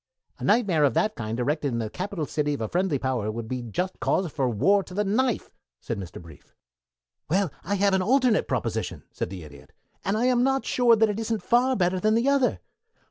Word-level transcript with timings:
"A 0.39 0.43
nightmare 0.43 0.83
of 0.83 0.95
that 0.95 1.13
kind 1.13 1.39
erected 1.39 1.67
in 1.73 1.77
the 1.77 1.87
capital 1.87 2.25
city 2.25 2.55
of 2.55 2.61
a 2.61 2.67
friendly 2.67 2.97
power 2.97 3.29
would 3.31 3.47
be 3.47 3.61
just 3.61 3.99
cause 3.99 4.31
for 4.31 4.49
war 4.49 4.81
to 4.81 4.95
the 4.95 5.03
knife!" 5.03 5.51
said 5.79 5.99
Mr. 5.99 6.19
Brief. 6.19 6.55
"Well, 7.29 7.51
I 7.63 7.75
have 7.75 7.93
an 7.93 8.01
alternative 8.01 8.47
proposition," 8.47 9.03
said 9.11 9.29
the 9.29 9.43
Idiot, 9.43 9.73
"and 10.03 10.17
I 10.17 10.25
am 10.25 10.41
not 10.43 10.65
sure 10.65 10.95
that 10.95 11.09
it 11.09 11.19
isn't 11.19 11.43
far 11.43 11.75
better 11.75 11.99
than 11.99 12.15
the 12.15 12.27
other. 12.29 12.61